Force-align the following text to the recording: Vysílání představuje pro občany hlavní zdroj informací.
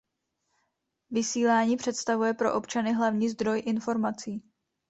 Vysílání 1.09 1.77
představuje 1.77 2.33
pro 2.33 2.53
občany 2.53 2.93
hlavní 2.93 3.29
zdroj 3.29 3.63
informací. 3.65 4.43